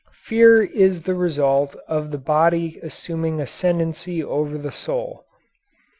Fear 0.23 0.63
is 0.63 1.03
the 1.03 1.13
result 1.13 1.75
of 1.87 2.09
the 2.09 2.17
body 2.17 2.79
assuming 2.81 3.39
ascendancy 3.39 4.23
over 4.23 4.57
the 4.57 4.71
soul. 4.71 5.27